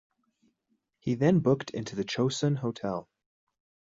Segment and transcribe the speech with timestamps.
[0.97, 3.07] He then booked into the Chosun Hotel.